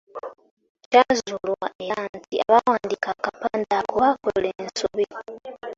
Kyazuulwa 0.91 1.67
era 1.87 2.03
nti 2.17 2.35
abaawandiika 2.45 3.07
akapande 3.15 3.71
ako 3.79 3.93
baakola 4.01 4.47
ensobi. 4.61 5.05